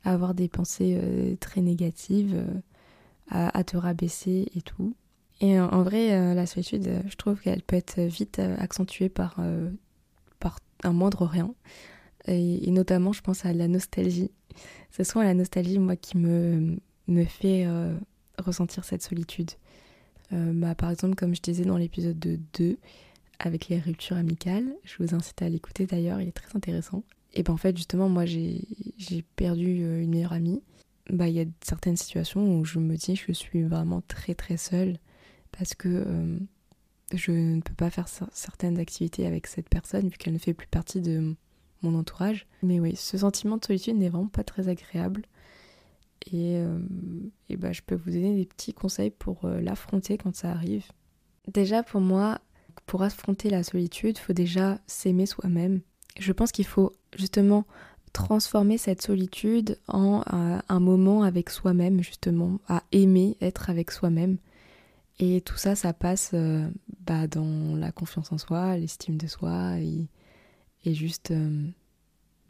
à 0.03 0.13
avoir 0.13 0.33
des 0.33 0.47
pensées 0.47 0.99
euh, 1.01 1.35
très 1.37 1.61
négatives, 1.61 2.35
euh, 2.35 3.49
à, 3.53 3.63
te 3.63 3.77
rabaisser 3.77 4.51
et 4.55 4.61
tout. 4.61 4.95
Et 5.41 5.59
en 5.59 5.83
vrai, 5.83 6.33
la 6.33 6.45
solitude, 6.45 7.01
je 7.07 7.15
trouve 7.17 7.41
qu'elle 7.41 7.61
peut 7.63 7.75
être 7.75 7.99
vite 7.99 8.39
accentuée 8.39 9.09
par, 9.09 9.41
par 10.39 10.59
un 10.83 10.93
moindre 10.93 11.25
rien. 11.25 11.53
Et, 12.27 12.71
notamment, 12.71 13.13
je 13.13 13.21
pense 13.21 13.45
à 13.45 13.53
la 13.53 13.67
nostalgie. 13.67 14.31
C'est 14.91 15.03
souvent 15.03 15.23
la 15.23 15.33
nostalgie, 15.33 15.79
moi, 15.79 15.95
qui 15.95 16.17
me, 16.17 16.77
me 17.07 17.25
fait 17.25 17.67
ressentir 18.37 18.83
cette 18.83 19.03
solitude. 19.03 19.51
bah, 20.31 20.75
par 20.75 20.89
exemple, 20.91 21.15
comme 21.15 21.35
je 21.35 21.41
disais 21.41 21.65
dans 21.65 21.77
l'épisode 21.77 22.17
2, 22.19 22.77
avec 23.39 23.67
les 23.67 23.79
ruptures 23.79 24.17
amicales. 24.17 24.75
Je 24.83 24.95
vous 24.99 25.15
incite 25.15 25.41
à 25.41 25.49
l'écouter 25.49 25.85
d'ailleurs, 25.85 26.21
il 26.21 26.27
est 26.27 26.31
très 26.31 26.55
intéressant. 26.55 27.03
Et 27.33 27.43
ben 27.43 27.53
en 27.53 27.57
fait, 27.57 27.75
justement, 27.75 28.09
moi 28.09 28.25
j'ai 28.25 28.65
perdu 29.35 29.83
euh, 29.83 30.01
une 30.01 30.11
meilleure 30.11 30.33
amie. 30.33 30.61
Bah, 31.09 31.27
il 31.27 31.35
y 31.35 31.41
a 31.41 31.45
certaines 31.61 31.97
situations 31.97 32.57
où 32.57 32.65
je 32.65 32.79
me 32.79 32.95
dis 32.95 33.15
que 33.15 33.25
je 33.27 33.31
suis 33.33 33.63
vraiment 33.63 34.01
très 34.07 34.33
très 34.33 34.57
seule 34.57 34.97
parce 35.51 35.75
que 35.75 35.87
euh, 35.89 36.39
je 37.13 37.31
ne 37.31 37.61
peux 37.61 37.73
pas 37.73 37.91
faire 37.91 38.07
certaines 38.31 38.79
activités 38.79 39.27
avec 39.27 39.47
cette 39.47 39.69
personne 39.69 40.09
vu 40.09 40.17
qu'elle 40.17 40.33
ne 40.33 40.39
fait 40.39 40.53
plus 40.53 40.67
partie 40.67 41.01
de 41.01 41.35
mon 41.85 41.97
entourage. 41.97 42.47
Mais 42.63 42.79
oui, 42.79 42.95
ce 42.95 43.17
sentiment 43.17 43.57
de 43.57 43.65
solitude 43.65 43.97
n'est 43.97 44.09
vraiment 44.09 44.27
pas 44.27 44.43
très 44.43 44.67
agréable. 44.67 45.23
Et, 46.31 46.57
euh, 46.57 46.79
et 47.49 47.57
bah, 47.57 47.71
je 47.71 47.81
peux 47.81 47.95
vous 47.95 48.11
donner 48.11 48.35
des 48.35 48.45
petits 48.45 48.73
conseils 48.73 49.11
pour 49.11 49.47
l'affronter 49.47 50.17
quand 50.17 50.35
ça 50.35 50.49
arrive. 50.49 50.85
Déjà 51.47 51.83
pour 51.83 52.01
moi, 52.01 52.39
pour 52.85 53.03
affronter 53.03 53.49
la 53.49 53.63
solitude, 53.63 54.17
faut 54.17 54.33
déjà 54.33 54.79
s'aimer 54.87 55.25
soi-même. 55.25 55.81
Je 56.19 56.31
pense 56.31 56.51
qu'il 56.51 56.65
faut 56.65 56.93
justement 57.15 57.65
transformer 58.13 58.77
cette 58.77 59.01
solitude 59.01 59.77
en 59.87 60.23
euh, 60.33 60.59
un 60.69 60.79
moment 60.79 61.23
avec 61.23 61.49
soi-même, 61.49 62.01
justement, 62.01 62.59
à 62.69 62.83
aimer 62.93 63.37
être 63.41 63.69
avec 63.69 63.91
soi-même. 63.91 64.37
Et 65.19 65.41
tout 65.41 65.57
ça, 65.57 65.75
ça 65.75 65.93
passe 65.93 66.31
euh, 66.33 66.67
bah, 67.05 67.27
dans 67.27 67.75
la 67.75 67.91
confiance 67.91 68.31
en 68.31 68.37
soi, 68.37 68.77
l'estime 68.77 69.17
de 69.17 69.27
soi 69.27 69.79
et, 69.79 70.07
juste 70.93 71.31
euh, 71.31 71.65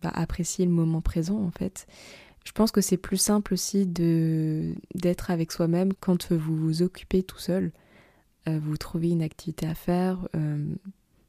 bah, 0.02 0.12
apprécier 0.14 0.66
le 0.66 0.72
moment 0.72 1.02
présent 1.02 1.42
en 1.42 1.52
fait. 1.52 1.88
Je 2.46 2.52
pense 2.52 2.72
que 2.72 2.82
c'est 2.82 2.98
plus 2.98 3.18
simple 3.18 3.54
aussi 3.54 3.86
de 3.86 4.76
d'être 4.94 5.32
avec 5.32 5.52
soi-même 5.52 5.94
quand 6.00 6.32
vous 6.32 6.56
vous 6.56 6.82
occupez 6.82 7.24
tout 7.24 7.40
seul. 7.40 7.72
Euh, 8.48 8.60
vous 8.62 8.78
trouvez 8.78 9.10
une 9.10 9.24
activité 9.24 9.66
à 9.66 9.74
faire. 9.74 10.28
Euh, 10.36 10.76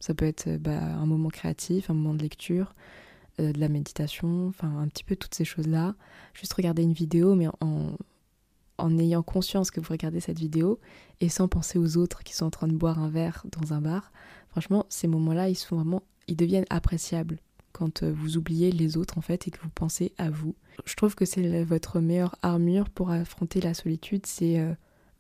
ça 0.01 0.15
peut 0.15 0.27
être 0.27 0.57
bah, 0.59 0.79
un 0.79 1.07
moment 1.07 1.31
créatif, 1.31 1.89
un 1.89 1.95
moment 1.95 2.15
de 2.15 2.23
lecture, 2.23 2.75
de 3.39 3.59
la 3.59 3.69
méditation, 3.69 4.49
enfin 4.49 4.69
un 4.79 4.89
petit 4.89 5.05
peu 5.05 5.17
toutes 5.17 5.35
ces 5.35 5.45
choses-là. 5.45 5.95
Juste 6.35 6.53
regarder 6.53 6.83
une 6.83 6.93
vidéo, 6.93 7.35
mais 7.35 7.49
en, 7.61 7.97
en 8.79 8.99
ayant 8.99 9.23
conscience 9.23 9.71
que 9.71 9.81
vous 9.81 9.91
regardez 9.91 10.21
cette 10.21 10.39
vidéo 10.39 10.79
et 11.21 11.29
sans 11.29 11.49
penser 11.49 11.79
aux 11.79 11.97
autres 11.97 12.23
qui 12.23 12.35
sont 12.35 12.47
en 12.47 12.51
train 12.51 12.69
de 12.69 12.75
boire 12.75 12.99
un 12.99 13.09
verre 13.09 13.45
dans 13.51 13.73
un 13.73 13.81
bar. 13.81 14.13
Franchement, 14.49 14.87
ces 14.89 15.09
moments-là, 15.09 15.49
ils 15.49 15.57
sont 15.57 15.77
vraiment, 15.77 16.03
ils 16.29 16.37
deviennent 16.37 16.67
appréciables 16.71 17.39
quand 17.73 18.05
vous 18.05 18.37
oubliez 18.39 18.73
les 18.73 18.97
autres 18.97 19.19
en 19.19 19.21
fait 19.21 19.47
et 19.47 19.51
que 19.51 19.61
vous 19.61 19.71
pensez 19.71 20.13
à 20.17 20.31
vous. 20.31 20.55
Je 20.87 20.95
trouve 20.95 21.15
que 21.15 21.25
c'est 21.27 21.63
votre 21.65 22.01
meilleure 22.01 22.37
armure 22.43 22.89
pour 22.89 23.11
affronter 23.11 23.61
la 23.61 23.75
solitude, 23.75 24.25
c'est 24.25 24.59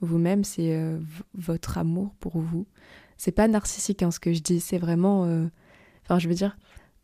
vous-même, 0.00 0.44
c'est 0.44 0.76
euh, 0.76 0.98
votre 1.34 1.78
amour 1.78 2.14
pour 2.20 2.38
vous. 2.38 2.66
C'est 3.16 3.32
pas 3.32 3.48
narcissique 3.48 4.02
hein, 4.02 4.10
ce 4.10 4.20
que 4.20 4.32
je 4.32 4.40
dis, 4.40 4.60
c'est 4.60 4.78
vraiment. 4.78 5.24
Euh, 5.24 5.46
enfin, 6.04 6.18
je 6.18 6.28
veux 6.28 6.34
dire, 6.34 6.56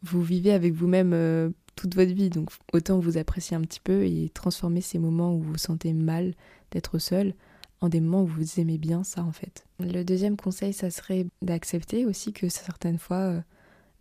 vous 0.02 0.22
vivez 0.22 0.52
avec 0.52 0.74
vous-même 0.74 1.12
euh, 1.14 1.50
toute 1.74 1.94
votre 1.94 2.12
vie, 2.12 2.28
donc 2.28 2.50
autant 2.72 2.98
vous 2.98 3.16
apprécier 3.16 3.56
un 3.56 3.62
petit 3.62 3.80
peu 3.80 4.04
et 4.04 4.30
transformer 4.34 4.80
ces 4.80 4.98
moments 4.98 5.34
où 5.34 5.40
vous 5.40 5.52
vous 5.52 5.58
sentez 5.58 5.92
mal 5.92 6.34
d'être 6.70 6.98
seul 6.98 7.34
en 7.80 7.88
des 7.88 8.00
moments 8.00 8.22
où 8.22 8.26
vous 8.26 8.60
aimez 8.60 8.78
bien 8.78 9.04
ça 9.04 9.24
en 9.24 9.32
fait. 9.32 9.64
Le 9.80 10.04
deuxième 10.04 10.36
conseil, 10.36 10.72
ça 10.72 10.90
serait 10.90 11.26
d'accepter 11.40 12.06
aussi 12.06 12.32
que 12.32 12.48
certaines 12.48 12.98
fois, 12.98 13.42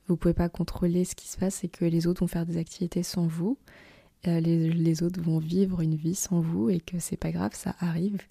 vous 0.08 0.18
pouvez 0.18 0.34
pas 0.34 0.50
contrôler 0.50 1.06
ce 1.06 1.16
qui 1.16 1.28
se 1.28 1.38
passe 1.38 1.64
et 1.64 1.70
que 1.70 1.86
les 1.86 2.08
autres 2.08 2.22
vont 2.22 2.28
faire 2.28 2.46
des 2.46 2.58
activités 2.58 3.04
sans 3.04 3.28
vous. 3.28 3.58
Les, 4.26 4.70
les 4.70 5.04
autres 5.04 5.20
vont 5.20 5.40
vivre 5.40 5.82
une 5.82 5.96
vie 5.96 6.16
sans 6.16 6.42
vous 6.42 6.70
et 6.70 6.80
que 6.80 7.00
c'est 7.00 7.18
pas 7.18 7.32
grave, 7.32 7.52
ça 7.56 7.76
arrive 7.80 8.22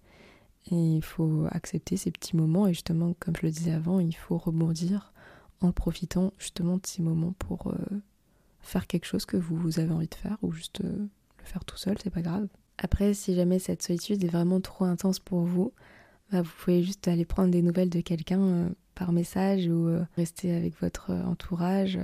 et 0.70 0.96
il 0.96 1.02
faut 1.02 1.46
accepter 1.50 1.96
ces 1.96 2.10
petits 2.10 2.36
moments 2.36 2.66
et 2.66 2.72
justement, 2.72 3.14
comme 3.18 3.34
je 3.36 3.46
le 3.46 3.50
disais 3.50 3.72
avant, 3.72 4.00
il 4.00 4.14
faut 4.14 4.38
rebondir 4.38 5.12
en 5.60 5.72
profitant 5.72 6.32
justement 6.38 6.76
de 6.76 6.86
ces 6.86 7.02
moments 7.02 7.34
pour 7.38 7.68
euh, 7.68 8.02
faire 8.60 8.86
quelque 8.86 9.06
chose 9.06 9.26
que 9.26 9.36
vous 9.36 9.78
avez 9.78 9.92
envie 9.92 10.08
de 10.08 10.14
faire 10.14 10.36
ou 10.42 10.52
juste 10.52 10.82
euh, 10.82 11.06
le 11.38 11.44
faire 11.44 11.64
tout 11.64 11.76
seul, 11.76 11.96
c'est 12.02 12.10
pas 12.10 12.22
grave. 12.22 12.46
Après, 12.78 13.14
si 13.14 13.34
jamais 13.34 13.58
cette 13.58 13.82
solitude 13.82 14.22
est 14.24 14.28
vraiment 14.28 14.60
trop 14.60 14.84
intense 14.84 15.18
pour 15.18 15.40
vous, 15.40 15.72
bah, 16.30 16.42
vous 16.42 16.50
pouvez 16.62 16.82
juste 16.82 17.08
aller 17.08 17.24
prendre 17.24 17.50
des 17.50 17.62
nouvelles 17.62 17.90
de 17.90 18.00
quelqu'un 18.00 18.40
euh, 18.40 18.68
par 18.94 19.12
message 19.12 19.66
ou 19.68 19.88
rester 20.16 20.54
avec 20.54 20.80
votre 20.80 21.10
entourage 21.10 21.98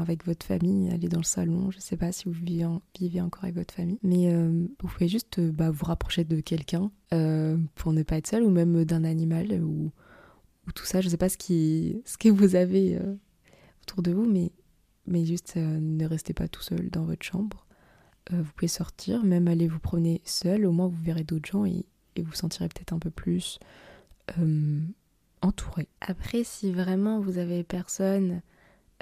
avec 0.00 0.24
votre 0.24 0.44
famille, 0.44 0.90
aller 0.90 1.08
dans 1.08 1.18
le 1.18 1.24
salon. 1.24 1.70
Je 1.70 1.78
sais 1.78 1.96
pas 1.96 2.12
si 2.12 2.24
vous 2.24 2.32
vivez, 2.32 3.20
encore 3.20 3.44
avec 3.44 3.56
votre 3.56 3.74
famille, 3.74 3.98
mais 4.02 4.32
euh, 4.32 4.66
vous 4.80 4.88
pouvez 4.88 5.08
juste 5.08 5.38
euh, 5.38 5.50
bah, 5.52 5.70
vous 5.70 5.84
rapprocher 5.84 6.24
de 6.24 6.40
quelqu'un 6.40 6.90
euh, 7.12 7.56
pour 7.74 7.92
ne 7.92 8.02
pas 8.02 8.16
être 8.16 8.26
seul, 8.26 8.42
ou 8.42 8.50
même 8.50 8.84
d'un 8.84 9.04
animal, 9.04 9.62
ou, 9.62 9.90
tout 10.74 10.84
ça. 10.84 11.00
Je 11.00 11.08
sais 11.08 11.16
pas 11.16 11.28
ce, 11.28 11.36
qui, 11.36 12.00
ce 12.04 12.16
que 12.16 12.28
vous 12.28 12.54
avez 12.54 12.98
autour 13.82 14.02
de 14.02 14.12
vous, 14.12 14.26
mais 14.26 14.52
mais 15.08 15.24
juste 15.24 15.56
ne 15.56 16.06
restez 16.06 16.32
pas 16.32 16.46
tout 16.46 16.62
seul 16.62 16.88
dans 16.88 17.02
votre 17.02 17.24
chambre. 17.24 17.66
vous 18.30 18.52
pouvez 18.54 18.68
sortir, 18.68 19.24
même 19.24 19.48
aller 19.48 19.66
vous 19.66 19.80
promener 19.80 20.22
seul, 20.24 20.64
au 20.64 20.70
moins 20.70 20.86
vous 20.86 21.02
verrez 21.02 21.24
d'autres 21.24 21.50
gens 21.50 21.64
et 21.64 21.84
vous 22.16 22.32
sentirez 22.32 22.68
peut-être 22.68 22.92
un 22.92 23.00
peu 23.00 23.10
plus 23.10 23.58
entouré. 25.42 25.88
Après, 26.00 26.44
si 26.44 26.72
vraiment 26.72 27.20
vous 27.20 27.38
avez 27.38 27.64
personne 27.64 28.42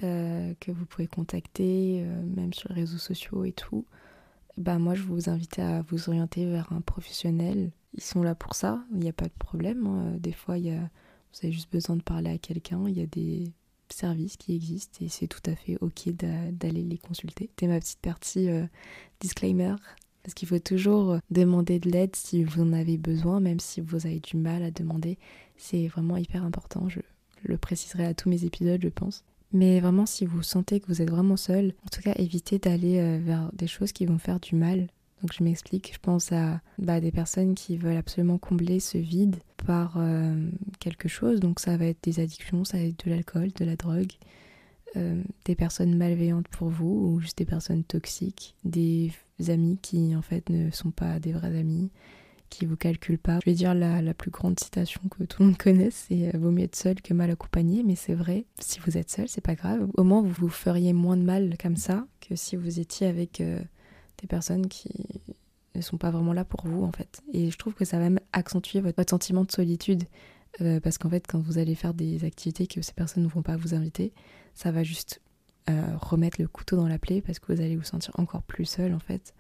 euh, 0.02 0.54
que 0.61 0.73
vous 0.73 0.87
pouvez 0.87 1.06
contacter, 1.06 2.02
euh, 2.04 2.23
même 2.23 2.52
sur 2.52 2.70
les 2.70 2.80
réseaux 2.80 2.99
sociaux 2.99 3.44
et 3.44 3.52
tout, 3.52 3.87
bah 4.56 4.78
moi 4.78 4.94
je 4.94 5.02
vous 5.02 5.30
invite 5.30 5.59
à 5.59 5.82
vous 5.82 6.09
orienter 6.09 6.47
vers 6.47 6.73
un 6.73 6.80
professionnel. 6.80 7.70
Ils 7.94 8.02
sont 8.02 8.23
là 8.23 8.35
pour 8.35 8.54
ça, 8.54 8.85
il 8.92 8.99
n'y 8.99 9.09
a 9.09 9.12
pas 9.12 9.26
de 9.26 9.38
problème. 9.38 9.87
Hein. 9.87 10.16
Des 10.18 10.32
fois, 10.32 10.59
y 10.59 10.70
a, 10.70 10.80
vous 10.80 11.38
avez 11.42 11.52
juste 11.52 11.73
besoin 11.73 11.97
de 11.97 12.02
parler 12.02 12.30
à 12.30 12.38
quelqu'un, 12.38 12.88
il 12.88 12.99
y 12.99 13.02
a 13.02 13.06
des 13.06 13.52
services 13.92 14.37
qui 14.37 14.54
existent 14.54 14.99
et 15.04 15.09
c'est 15.09 15.26
tout 15.26 15.42
à 15.47 15.54
fait 15.54 15.76
ok 15.80 16.11
d'aller 16.11 16.82
les 16.82 16.99
consulter. 16.99 17.49
C'était 17.50 17.66
ma 17.66 17.80
petite 17.80 18.00
partie 18.00 18.49
euh, 18.49 18.66
disclaimer 19.20 19.75
parce 20.31 20.35
qu'il 20.37 20.47
faut 20.47 20.61
toujours 20.61 21.19
demander 21.33 21.81
de 21.81 21.91
l'aide 21.91 22.15
si 22.15 22.45
vous 22.45 22.63
en 22.63 22.73
avez 22.73 22.99
besoin, 22.99 23.41
même 23.41 23.59
si 23.59 23.81
vous 23.81 24.07
avez 24.07 24.21
du 24.21 24.37
mal 24.37 24.63
à 24.63 24.71
demander. 24.71 25.19
C'est 25.57 25.89
vraiment 25.89 26.17
hyper 26.17 26.45
important. 26.45 26.89
Je 26.89 27.01
le 27.43 27.59
préciserai 27.59 28.07
à 28.07 28.15
tous 28.15 28.29
mes 28.29 28.45
épisodes, 28.45 28.81
je 28.81 28.91
pense. 28.91 29.25
Mais 29.53 29.81
vraiment, 29.81 30.07
si 30.07 30.27
vous 30.27 30.45
sentez 30.45 30.79
que 30.79 30.87
vous 30.87 31.03
êtes 31.03 31.11
vraiment 31.11 31.37
seul, 31.37 31.75
en 31.85 31.89
tout 31.89 32.01
cas, 32.01 32.15
évitez 32.15 32.61
d'aller 32.61 33.01
euh, 33.01 33.19
vers 33.21 33.51
des 33.55 33.67
choses 33.67 33.91
qui 33.91 34.07
vont 34.07 34.19
faire 34.19 34.39
du 34.39 34.55
mal. 34.55 34.87
Donc 35.21 35.33
je 35.33 35.43
m'explique, 35.43 35.91
je 35.93 35.99
pense 35.99 36.31
à 36.31 36.61
bah, 36.79 37.01
des 37.01 37.11
personnes 37.11 37.57
qui 37.57 37.77
veulent 37.77 37.97
absolument 37.97 38.39
combler 38.39 38.79
ce 38.79 38.99
vide 38.99 39.35
par 39.67 39.97
euh, 39.97 40.49
quelque 40.79 41.09
chose. 41.09 41.41
Donc 41.41 41.59
ça 41.59 41.77
va 41.77 41.87
être 41.87 42.05
des 42.05 42.21
addictions, 42.21 42.65
ça 42.65 42.79
va 42.79 42.85
être 42.85 43.05
de 43.05 43.11
l'alcool, 43.11 43.51
de 43.51 43.65
la 43.65 43.75
drogue, 43.75 44.13
euh, 44.97 45.21
des 45.45 45.57
personnes 45.57 45.97
malveillantes 45.97 46.47
pour 46.47 46.69
vous 46.69 46.87
ou 46.87 47.21
juste 47.21 47.39
des 47.39 47.45
personnes 47.45 47.83
toxiques, 47.83 48.55
des 48.63 49.11
amis 49.49 49.78
qui 49.80 50.14
en 50.14 50.23
fait 50.23 50.49
ne 50.50 50.70
sont 50.70 50.90
pas 50.90 51.18
des 51.18 51.32
vrais 51.32 51.56
amis, 51.56 51.90
qui 52.50 52.66
vous 52.66 52.76
calculent 52.76 53.18
pas. 53.18 53.38
Je 53.44 53.50
vais 53.50 53.56
dire 53.56 53.75
la, 53.75 54.02
la 54.02 54.12
plus 54.12 54.30
grande 54.30 54.61
citation 54.61 55.00
que 55.09 55.25
tout 55.25 55.42
le 55.42 55.49
monde 55.49 55.59
connaisse, 55.59 56.06
c'est 56.09 56.35
euh, 56.35 56.38
vaut 56.38 56.50
mieux 56.50 56.64
être 56.64 56.76
seul 56.76 57.00
que 57.00 57.14
mal 57.14 57.30
accompagné, 57.30 57.82
mais 57.82 57.94
c'est 57.94 58.14
vrai. 58.14 58.44
Si 58.59 58.80
vous 58.80 58.99
êtes 58.99 59.11
seul, 59.11 59.28
c'est 59.28 59.40
pas 59.40 59.54
grave. 59.54 59.88
Au 59.97 60.04
moins 60.04 60.20
vous 60.20 60.35
vous 60.38 60.49
feriez 60.49 60.92
moins 60.92 61.16
de 61.16 61.23
mal 61.23 61.56
comme 61.62 61.76
ça 61.76 62.06
que 62.20 62.37
si 62.37 62.56
vous 62.56 62.80
étiez 62.80 63.06
avec 63.06 63.40
euh, 63.40 63.61
des 64.20 64.26
personnes 64.26 64.66
qui 64.66 64.90
ne 65.75 65.80
sont 65.80 65.97
pas 65.97 66.11
vraiment 66.11 66.32
là 66.32 66.44
pour 66.44 66.66
vous 66.66 66.82
en 66.82 66.92
fait. 66.92 67.23
Et 67.32 67.50
je 67.50 67.56
trouve 67.56 67.75
que 67.75 67.85
ça 67.85 67.99
va 67.99 68.04
même 68.04 68.20
accentuer 68.32 68.80
votre, 68.80 69.09
sentiment 69.09 69.44
de 69.44 69.52
solitude. 69.52 70.04
parce 70.82 70.99
qu'en 70.99 71.09
fait, 71.09 71.25
quand 71.26 71.38
vous 71.38 71.59
allez 71.59 71.76
faire 71.76 71.94
des 71.94 72.25
activités 72.25 72.66
que 72.66 72.82
ces 72.82 72.92
personnes 72.92 73.23
ne 73.23 73.28
vont 73.28 73.42
pas 73.42 73.56
vous 73.56 73.73
inviter, 73.73 74.12
ça 74.52 74.73
va 74.73 74.82
juste 74.82 75.20
euh, 75.69 75.97
remettre 75.97 76.40
le 76.40 76.49
couteau 76.49 76.76
dans 76.76 76.88
la 76.88 76.99
plaie 76.99 77.21
parce 77.21 77.38
que 77.38 77.52
vous 77.52 77.61
allez 77.61 77.76
vous 77.76 77.85
sentir 77.85 78.12
encore 78.19 78.43
plus 78.43 78.64
seul 78.64 78.95
en 78.95 78.99
fait, 78.99 79.35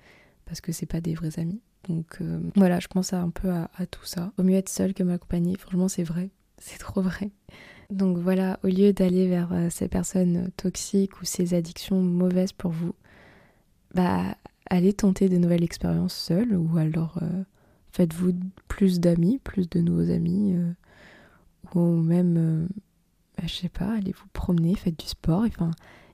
parce 0.44 0.60
que 0.60 0.72
c'est 0.72 0.86
pas 0.86 1.00
des 1.00 1.14
vrais 1.14 1.38
amis. 1.38 1.60
Donc 1.88 2.18
euh, 2.20 2.40
voilà, 2.56 2.78
je 2.78 2.88
pense 2.88 3.12
un 3.12 3.30
peu 3.30 3.50
à, 3.50 3.68
tout 3.90 4.04
ça. 4.04 4.32
Au 4.38 4.42
mieux 4.42 4.56
être 4.56 4.68
seul 4.68 4.92
que 4.92 5.02
m'accompagner, 5.02 5.56
franchement 5.56 5.88
c'est 5.88 6.02
vrai, 6.02 6.30
c'est 6.58 6.78
trop 6.78 7.00
vrai. 7.00 7.30
Donc 7.90 8.18
voilà, 8.18 8.60
au 8.62 8.68
lieu 8.68 8.92
d'aller 8.92 9.28
vers 9.28 9.52
euh, 9.52 9.70
ces 9.70 9.88
personnes 9.88 10.50
toxiques 10.56 11.20
ou 11.20 11.24
ces 11.24 11.54
addictions 11.54 12.00
mauvaises 12.00 12.52
pour 12.52 12.70
vous, 12.70 12.94
bah 13.94 14.36
allez 14.68 14.92
tenter 14.92 15.28
de 15.28 15.36
nouvelles 15.36 15.64
expériences 15.64 16.14
seul 16.14 16.54
ou 16.54 16.78
alors 16.78 17.18
faites-vous 17.90 18.34
plus 18.68 19.00
d'amis, 19.00 19.40
plus 19.42 19.68
de 19.68 19.80
nouveaux 19.80 20.12
amis, 20.12 20.54
ou 21.74 21.80
même 21.80 22.68
bah, 23.36 23.44
je 23.46 23.54
sais 23.54 23.68
pas, 23.68 23.94
allez 23.94 24.12
vous 24.12 24.28
promener, 24.32 24.74
faites 24.76 24.98
du 24.98 25.06
sport. 25.06 25.44
Enfin, 25.46 25.70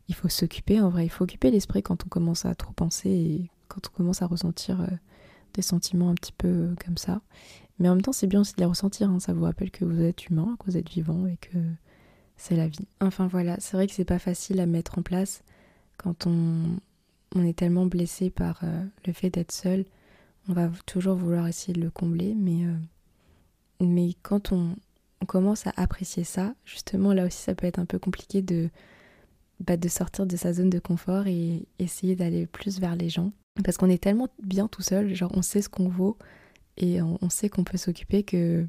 il 0.08 0.14
faut 0.14 0.28
s'occuper, 0.28 0.80
en 0.80 0.88
vrai, 0.88 1.06
il 1.06 1.08
faut 1.08 1.25
occuper 1.25 1.50
l'esprit 1.50 1.82
quand 1.82 2.04
on 2.04 2.08
commence 2.08 2.44
à 2.44 2.54
trop 2.54 2.72
penser 2.72 3.10
et 3.10 3.50
quand 3.68 3.88
on 3.88 3.96
commence 3.96 4.22
à 4.22 4.26
ressentir 4.26 4.80
euh, 4.80 4.86
des 5.54 5.62
sentiments 5.62 6.10
un 6.10 6.14
petit 6.14 6.32
peu 6.32 6.48
euh, 6.48 6.75
comme 6.84 6.96
ça. 6.96 7.20
Mais 7.78 7.88
en 7.88 7.94
même 7.94 8.02
temps, 8.02 8.12
c'est 8.12 8.26
bien 8.26 8.40
aussi 8.40 8.54
de 8.54 8.60
les 8.60 8.66
ressentir, 8.66 9.10
hein. 9.10 9.20
ça 9.20 9.32
vous 9.32 9.44
rappelle 9.44 9.70
que 9.70 9.84
vous 9.84 10.00
êtes 10.02 10.28
humain, 10.28 10.56
que 10.58 10.70
vous 10.70 10.76
êtes 10.76 10.88
vivant 10.88 11.26
et 11.26 11.36
que 11.36 11.58
c'est 12.36 12.56
la 12.56 12.68
vie. 12.68 12.86
Enfin 13.00 13.26
voilà, 13.26 13.56
c'est 13.60 13.76
vrai 13.76 13.86
que 13.86 13.92
c'est 13.92 14.04
pas 14.04 14.18
facile 14.18 14.60
à 14.60 14.66
mettre 14.66 14.98
en 14.98 15.02
place 15.02 15.42
quand 15.98 16.26
on, 16.26 16.78
est 17.42 17.56
tellement 17.58 17.86
blessé 17.86 18.30
par 18.30 18.60
euh, 18.62 18.84
le 19.06 19.12
fait 19.12 19.28
d'être 19.30 19.52
seul. 19.52 19.84
On 20.48 20.52
va 20.52 20.70
toujours 20.86 21.16
vouloir 21.16 21.46
essayer 21.48 21.75
de 21.75 21.80
le 21.80 21.90
combler, 21.90 22.34
mais, 22.34 24.14
quand 24.22 24.52
on 24.52 24.76
commence 25.26 25.66
à 25.66 25.72
apprécier 25.76 26.25
ça, 26.25 26.54
justement 26.64 27.12
là 27.12 27.26
aussi 27.26 27.42
ça 27.42 27.54
peut 27.54 27.66
être 27.66 27.80
un 27.80 27.84
peu 27.84 27.98
compliqué 27.98 28.42
de, 28.42 28.70
bah, 29.60 29.76
de 29.76 29.88
sortir 29.88 30.26
de 30.26 30.36
sa 30.36 30.52
zone 30.52 30.70
de 30.70 30.78
confort 30.78 31.26
et 31.26 31.66
essayer 31.78 32.16
d'aller 32.16 32.46
plus 32.46 32.78
vers 32.80 32.96
les 32.96 33.08
gens. 33.08 33.32
Parce 33.64 33.76
qu'on 33.76 33.88
est 33.88 34.02
tellement 34.02 34.28
bien 34.42 34.68
tout 34.68 34.82
seul, 34.82 35.14
genre 35.14 35.32
on 35.34 35.42
sait 35.42 35.62
ce 35.62 35.68
qu'on 35.68 35.88
vaut 35.88 36.18
et 36.76 37.00
on, 37.00 37.30
sait 37.30 37.48
qu'on 37.48 37.64
peut 37.64 37.78
s'occuper 37.78 38.22
que 38.22 38.66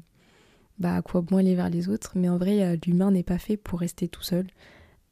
bah 0.78 0.96
à 0.96 1.02
quoi 1.02 1.20
bon 1.20 1.36
aller 1.36 1.54
vers 1.54 1.68
les 1.68 1.90
autres. 1.90 2.12
Mais 2.14 2.28
en 2.28 2.38
vrai, 2.38 2.62
euh, 2.62 2.76
l'humain 2.86 3.10
n'est 3.10 3.22
pas 3.22 3.38
fait 3.38 3.58
pour 3.58 3.80
rester 3.80 4.08
tout 4.08 4.22
seul. 4.22 4.46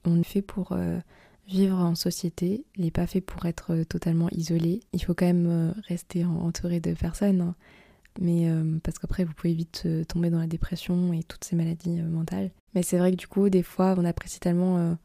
On 0.07 0.19
est 0.21 0.25
fait 0.25 0.41
pour 0.41 0.73
euh, 0.73 0.99
vivre 1.47 1.77
en 1.77 1.95
société, 1.95 2.65
il 2.77 2.85
n'est 2.85 2.91
pas 2.91 3.07
fait 3.07 3.21
pour 3.21 3.45
être 3.45 3.75
euh, 3.75 3.85
totalement 3.85 4.31
isolé. 4.31 4.81
Il 4.95 5.03
faut 5.03 5.13
quand 5.13 5.27
même 5.27 5.75
rester 5.89 6.25
entouré 6.25 6.81
de 6.81 6.95
personnes. 6.95 7.41
Hein. 7.43 7.55
Mais 8.19 8.49
parce 8.83 8.99
qu'après, 8.99 9.25
vous 9.25 9.35
pouvez 9.35 9.53
vite 9.53 9.87
tomber 10.09 10.31
dans 10.31 10.39
la 10.39 10.47
dépression 10.47 11.13
et 11.13 11.23
toutes 11.23 11.45
ces 11.45 11.55
maladies 11.55 12.01
mentales. 12.01 12.51
Mais 12.75 12.83
c'est 12.83 12.97
vrai 12.97 13.11
que 13.11 13.17
du 13.17 13.27
coup, 13.27 13.51
des 13.51 13.63
fois, 13.63 13.95
on 13.99 14.07
apprécie 14.07 14.41
tellement 14.41 14.97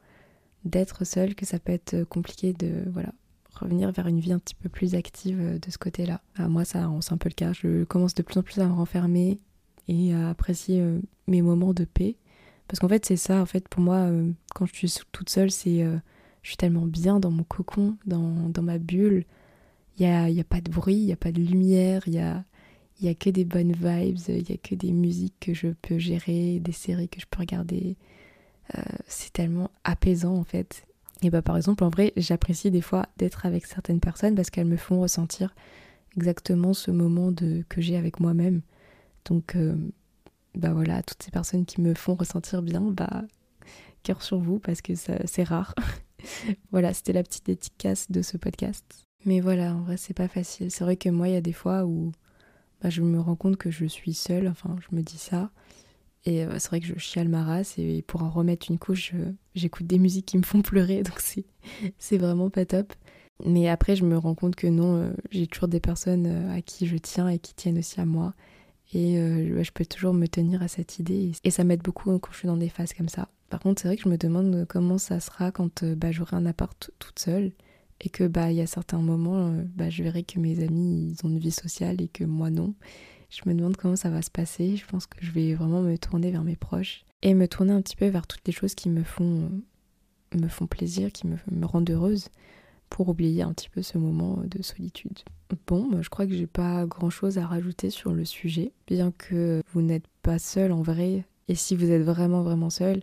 d'être 0.66 1.06
seul 1.06 1.36
que 1.36 1.46
ça 1.46 1.60
peut 1.60 1.74
être 1.74 2.04
compliqué 2.04 2.54
de 2.54 2.84
voilà 2.92 3.12
revenir 3.54 3.92
vers 3.92 4.08
une 4.08 4.20
vie 4.20 4.34
un 4.34 4.40
petit 4.40 4.56
peu 4.56 4.70
plus 4.70 4.96
active 4.96 5.40
euh, 5.40 5.60
de 5.60 5.72
ce 5.72 5.78
côté-là. 5.78 6.22
Bah, 6.38 6.48
moi, 6.48 6.66
ça, 6.66 6.90
c'est 7.02 7.14
un 7.14 7.18
peu 7.18 7.30
le 7.30 7.36
cas. 7.36 7.54
Je 7.54 7.84
commence 7.84 8.16
de 8.16 8.24
plus 8.24 8.38
en 8.38 8.44
plus 8.44 8.60
à 8.60 8.68
me 8.68 8.74
renfermer 8.74 9.40
et 9.88 10.14
à 10.14 10.30
apprécier 10.30 10.82
euh, 10.82 11.00
mes 11.28 11.42
moments 11.42 11.74
de 11.74 11.86
paix. 11.86 12.16
Parce 12.68 12.80
qu'en 12.80 12.88
fait, 12.88 13.06
c'est 13.06 13.18
ça, 13.18 13.42
en 13.42 13.46
fait, 13.46 13.68
pour 13.68 13.82
moi, 13.82 13.98
euh, 13.98 14.32
quand 14.56 14.66
je 14.66 14.74
suis 14.74 14.94
toute 15.12 15.30
seule, 15.30 15.52
c'est 15.52 15.86
je 16.42 16.48
suis 16.48 16.58
tellement 16.58 16.86
bien 16.86 17.20
dans 17.20 17.30
mon 17.30 17.44
cocon, 17.44 17.98
dans, 18.06 18.50
dans 18.50 18.64
ma 18.64 18.78
bulle. 18.78 19.26
Il 19.98 20.06
n'y 20.06 20.12
a, 20.12 20.30
y 20.30 20.40
a 20.40 20.46
pas 20.46 20.62
de 20.62 20.72
bruit, 20.72 20.96
il 20.96 21.06
n'y 21.06 21.14
a 21.14 21.18
pas 21.18 21.32
de 21.32 21.42
lumière, 21.42 22.02
il 22.08 22.14
y 22.14 22.20
a, 22.20 22.44
y 23.02 23.10
a 23.10 23.14
que 23.14 23.30
des 23.30 23.44
bonnes 23.44 23.74
vibes, 23.74 24.18
il 24.30 24.44
n'y 24.48 24.54
a 24.54 24.58
que 24.58 24.74
des 24.74 24.92
musiques 24.92 25.36
que 25.40 25.54
je 25.54 25.68
peux 25.82 26.00
gérer, 26.00 26.60
des 26.60 26.72
séries 26.72 27.10
que 27.10 27.20
je 27.20 27.26
peux 27.30 27.40
regarder. 27.40 27.98
Euh, 28.78 28.82
c'est 29.08 29.34
tellement 29.34 29.72
apaisant 29.84 30.36
en 30.36 30.44
fait. 30.44 30.86
Et 31.22 31.30
bah 31.30 31.42
par 31.42 31.58
exemple 31.58 31.84
en 31.84 31.90
vrai 31.90 32.14
j'apprécie 32.18 32.72
des 32.72 32.82
fois 32.82 33.06
d'être 33.18 33.46
avec 33.46 33.66
certaines 33.66 34.00
personnes 34.00 34.36
parce 34.36 34.50
qu'elles 34.50 34.68
me 34.68 34.78
font 34.78 35.02
ressentir 35.02 35.54
exactement 36.16 36.74
ce 36.74 36.92
moment 36.92 37.32
de, 37.32 37.64
que 37.70 37.82
j'ai 37.82 37.98
avec 37.98 38.20
moi-même. 38.20 38.62
Donc 39.26 39.56
euh, 39.56 39.76
bah 40.56 40.74
voilà, 40.74 41.04
toutes 41.04 41.22
ces 41.24 41.32
personnes 41.32 41.66
qui 41.66 41.82
me 41.82 41.94
font 41.94 42.16
ressentir 42.16 42.62
bien, 42.62 42.82
bah 42.82 43.24
cœur 44.04 44.22
sur 44.22 44.40
vous 44.40 44.60
parce 44.60 44.82
que 44.82 44.94
c'est 44.96 45.44
rare. 45.44 45.76
voilà, 46.72 46.94
c'était 46.94 47.14
la 47.14 47.24
petite 47.24 47.46
dédicace 47.46 48.10
de 48.10 48.22
ce 48.22 48.38
podcast. 48.38 48.86
Mais 49.26 49.40
voilà, 49.40 49.76
en 49.76 49.82
vrai 49.82 49.98
c'est 49.98 50.14
pas 50.16 50.28
facile. 50.28 50.72
C'est 50.72 50.84
vrai 50.84 50.96
que 50.96 51.10
moi 51.10 51.28
il 51.28 51.34
y 51.34 51.38
a 51.38 51.42
des 51.42 51.54
fois 51.54 51.86
où 51.86 52.12
bah, 52.82 52.90
je 52.90 53.02
me 53.02 53.20
rends 53.20 53.36
compte 53.36 53.58
que 53.58 53.70
je 53.70 53.86
suis 53.86 54.14
seule, 54.14 54.48
enfin 54.48 54.76
je 54.80 54.96
me 54.96 55.02
dis 55.04 55.20
ça, 55.20 55.52
et 56.26 56.44
euh, 56.44 56.60
c'est 56.60 56.70
vrai 56.70 56.80
que 56.80 56.86
je 56.86 56.98
chiale 56.98 57.30
ma 57.30 57.44
race 57.44 57.78
et 57.78 58.04
pour 58.04 58.24
en 58.24 58.30
remettre 58.30 58.68
une 58.70 58.78
couche, 58.78 59.14
j'écoute 59.56 59.88
des 59.88 59.98
musiques 59.98 60.28
qui 60.28 60.38
me 60.38 60.44
font 60.44 60.62
pleurer, 60.62 61.04
donc 61.04 61.20
c'est 61.98 62.18
vraiment 62.18 62.50
pas 62.50 62.66
top. 62.66 62.94
Mais 63.44 63.68
après, 63.70 63.96
je 63.96 64.06
me 64.06 64.18
rends 64.18 64.36
compte 64.36 64.56
que 64.56 64.68
non, 64.68 64.98
euh, 64.98 65.14
j'ai 65.32 65.48
toujours 65.48 65.68
des 65.68 65.80
personnes 65.80 66.28
euh, 66.28 66.56
à 66.56 66.62
qui 66.62 66.86
je 66.86 66.98
tiens 66.98 67.28
et 67.28 67.40
qui 67.40 67.56
tiennent 67.56 67.80
aussi 67.80 68.00
à 68.00 68.06
moi. 68.06 68.36
Et 68.94 69.16
je 69.16 69.72
peux 69.72 69.86
toujours 69.86 70.14
me 70.14 70.28
tenir 70.28 70.62
à 70.62 70.68
cette 70.68 71.00
idée. 71.00 71.32
Et 71.46 71.50
ça 71.50 71.64
m'aide 71.64 71.82
beaucoup 71.82 72.20
quand 72.20 72.34
je 72.34 72.40
suis 72.40 72.48
dans 72.48 72.58
des 72.58 72.68
phases 72.68 72.92
comme 72.92 73.08
ça. 73.08 73.30
Par 73.50 73.62
contre, 73.62 73.82
c'est 73.82 73.88
vrai 73.88 73.96
que 73.96 74.04
je 74.04 74.10
me 74.10 74.18
demande 74.18 74.66
comment 74.68 74.98
ça 74.98 75.22
sera 75.22 75.50
quand 75.54 75.86
bah, 75.86 76.12
j'aurai 76.12 76.36
un 76.36 76.46
appart 76.46 76.92
toute 77.00 77.18
seule. 77.18 77.54
Et 78.02 78.10
que 78.10 78.28
bah 78.28 78.52
il 78.52 78.58
y 78.58 78.62
a 78.62 78.68
certains 78.68 78.98
moments, 78.98 79.56
bah, 79.78 79.90
je 79.90 80.04
verrai 80.04 80.24
que 80.24 80.40
mes 80.40 80.62
amis 80.62 81.16
ils 81.16 81.26
ont 81.26 81.30
une 81.30 81.40
vie 81.40 81.52
sociale 81.52 82.02
et 82.02 82.10
que 82.10 82.26
moi 82.26 82.50
non. 82.50 82.74
Je 83.32 83.50
me 83.50 83.56
demande 83.56 83.78
comment 83.78 83.96
ça 83.96 84.10
va 84.10 84.22
se 84.22 84.30
passer. 84.30 84.76
Je 84.76 84.86
pense 84.86 85.08
que 85.08 85.26
je 85.26 85.32
vais 85.32 85.56
vraiment 85.56 85.82
me 85.82 85.98
tourner 85.98 86.32
vers 86.32 86.44
mes 86.44 86.58
proches 86.58 87.06
et 87.22 87.34
me 87.34 87.48
tourner 87.48 87.72
un 87.72 87.82
petit 87.82 87.96
peu 87.96 88.08
vers 88.08 88.28
toutes 88.28 88.46
les 88.46 88.52
choses 88.52 88.76
qui 88.76 88.90
me 88.90 89.04
font, 89.04 89.50
me 90.36 90.48
font 90.50 90.68
plaisir, 90.68 91.12
qui 91.12 91.28
me, 91.28 91.38
rendent 91.66 91.90
heureuse 91.90 92.28
pour 92.90 93.08
oublier 93.08 93.42
un 93.42 93.54
petit 93.54 93.70
peu 93.70 93.82
ce 93.82 93.98
moment 93.98 94.42
de 94.46 94.62
solitude. 94.62 95.20
Bon, 95.66 96.02
je 96.02 96.10
crois 96.10 96.28
que 96.28 96.34
j'ai 96.34 96.48
pas 96.48 96.86
grand 96.86 97.10
chose 97.10 97.38
à 97.38 97.48
rajouter 97.48 97.90
sur 97.90 98.12
le 98.12 98.26
sujet, 98.26 98.74
bien 98.86 99.12
que 99.18 99.62
vous 99.72 99.82
n'êtes 99.82 100.08
pas 100.22 100.38
seul 100.38 100.74
en 100.74 100.82
vrai. 100.82 101.24
Et 101.48 101.56
si 101.56 101.76
vous 101.78 101.90
êtes 101.90 102.04
vraiment 102.04 102.42
vraiment 102.42 102.70
seul, 102.70 103.02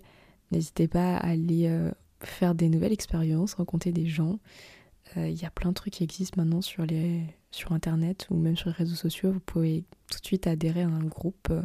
n'hésitez 0.50 0.88
pas 0.88 1.16
à 1.16 1.28
aller 1.28 1.68
euh, 1.68 1.90
faire 2.20 2.54
des 2.54 2.68
nouvelles 2.68 2.92
expériences, 2.92 3.54
rencontrer 3.54 3.92
des 3.92 4.06
gens. 4.06 4.38
Euh, 5.16 5.28
il 5.28 5.40
y 5.40 5.47
a 5.47 5.50
plein 5.50 5.70
de 5.70 5.75
trucs 5.75 5.94
qui 5.94 6.04
existent 6.04 6.40
maintenant 6.40 6.61
sur, 6.61 6.85
les, 6.85 7.23
sur 7.50 7.72
Internet 7.72 8.26
ou 8.30 8.36
même 8.36 8.56
sur 8.56 8.68
les 8.68 8.74
réseaux 8.74 8.94
sociaux. 8.94 9.32
Vous 9.32 9.40
pouvez 9.40 9.84
tout 10.10 10.20
de 10.20 10.26
suite 10.26 10.46
adhérer 10.46 10.82
à 10.82 10.88
un 10.88 11.04
groupe, 11.04 11.48
euh, 11.50 11.62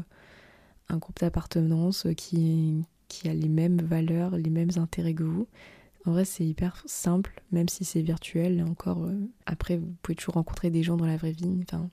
un 0.90 0.98
groupe 0.98 1.20
d'appartenance 1.20 2.08
qui, 2.18 2.86
qui 3.08 3.30
a 3.30 3.34
les 3.34 3.50
mêmes 3.50 3.82
valeurs, 3.82 4.38
les 4.38 4.50
mêmes 4.50 4.72
intérêts 4.78 5.14
que 5.14 5.24
vous. 5.24 5.48
En 6.06 6.12
vrai, 6.12 6.26
c'est 6.26 6.46
hyper 6.46 6.84
simple, 6.86 7.42
même 7.52 7.70
si 7.70 7.86
c'est 7.86 8.02
virtuel. 8.02 8.64
encore, 8.64 9.04
euh, 9.04 9.16
après, 9.46 9.78
vous 9.78 9.94
pouvez 10.02 10.16
toujours 10.16 10.36
rencontrer 10.36 10.70
des 10.70 10.84
gens 10.84 10.98
dans 10.98 11.06
la 11.06 11.18
vraie 11.18 11.32
vie. 11.32 11.64
Enfin, 11.64 11.90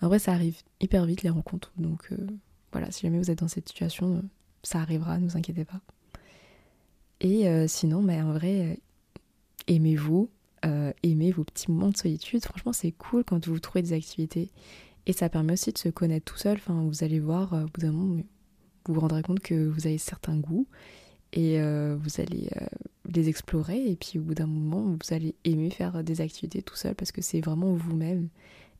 en 0.00 0.08
vrai, 0.08 0.18
ça 0.18 0.32
arrive 0.32 0.58
hyper 0.80 1.06
vite 1.06 1.22
les 1.22 1.30
rencontres. 1.30 1.72
Donc 1.76 2.08
euh, 2.12 2.26
voilà, 2.72 2.90
si 2.90 3.02
jamais 3.02 3.18
vous 3.18 3.30
êtes 3.30 3.38
dans 3.38 3.48
cette 3.48 3.68
situation, 3.68 4.22
ça 4.62 4.80
arrivera, 4.80 5.18
ne 5.18 5.28
vous 5.28 5.36
inquiétez 5.36 5.64
pas. 5.64 5.80
Et 7.20 7.46
sinon, 7.68 8.02
mais 8.02 8.20
en 8.20 8.32
vrai, 8.32 8.78
aimez-vous, 9.66 10.28
aimez 11.02 11.30
vos 11.32 11.44
petits 11.44 11.70
moments 11.70 11.90
de 11.90 11.96
solitude. 11.96 12.44
Franchement, 12.44 12.72
c'est 12.72 12.92
cool 12.92 13.24
quand 13.24 13.46
vous 13.46 13.58
trouvez 13.58 13.82
des 13.82 13.92
activités. 13.92 14.50
Et 15.06 15.12
ça 15.12 15.28
permet 15.28 15.52
aussi 15.52 15.72
de 15.72 15.78
se 15.78 15.88
connaître 15.88 16.24
tout 16.24 16.38
seul. 16.38 16.56
Enfin, 16.56 16.82
vous 16.82 17.04
allez 17.04 17.20
voir, 17.20 17.52
au 17.52 17.66
bout 17.66 17.80
d'un 17.80 17.92
moment, 17.92 18.22
vous 18.86 18.94
vous 18.94 19.00
rendrez 19.00 19.22
compte 19.22 19.40
que 19.40 19.68
vous 19.68 19.86
avez 19.86 19.98
certains 19.98 20.36
goûts 20.36 20.66
et 21.32 21.60
euh, 21.60 21.96
vous 21.98 22.20
allez 22.20 22.48
euh, 22.60 22.66
les 23.12 23.28
explorer 23.28 23.90
et 23.90 23.96
puis 23.96 24.18
au 24.18 24.22
bout 24.22 24.34
d'un 24.34 24.46
moment 24.46 24.82
vous 24.82 25.14
allez 25.14 25.34
aimer 25.44 25.70
faire 25.70 26.04
des 26.04 26.20
activités 26.20 26.62
tout 26.62 26.76
seul 26.76 26.94
parce 26.94 27.12
que 27.12 27.22
c'est 27.22 27.40
vraiment 27.40 27.72
vous-même 27.72 28.28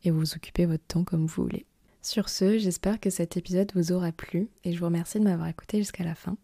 et 0.04 0.10
vous 0.10 0.34
occupez 0.34 0.66
votre 0.66 0.84
temps 0.86 1.04
comme 1.04 1.26
vous 1.26 1.42
voulez. 1.42 1.66
Sur 2.00 2.28
ce, 2.28 2.58
j'espère 2.58 3.00
que 3.00 3.10
cet 3.10 3.36
épisode 3.36 3.72
vous 3.74 3.92
aura 3.92 4.12
plu 4.12 4.48
et 4.62 4.72
je 4.72 4.78
vous 4.78 4.84
remercie 4.84 5.18
de 5.18 5.24
m'avoir 5.24 5.48
écouté 5.48 5.78
jusqu'à 5.78 6.04
la 6.04 6.14
fin. 6.14 6.36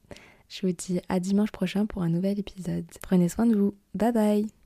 Je 0.49 0.66
vous 0.66 0.73
dis 0.73 1.00
à 1.09 1.20
dimanche 1.20 1.52
prochain 1.52 1.87
pour 1.87 2.02
un 2.02 2.09
nouvel 2.09 2.40
épisode. 2.40 2.87
Prenez 3.02 3.28
soin 3.28 3.47
de 3.47 3.54
vous. 3.54 3.75
Bye 3.94 4.12
bye 4.12 4.59